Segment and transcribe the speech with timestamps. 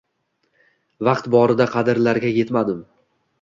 [1.09, 2.83] Vaqt borida qadrlariga yetmadim.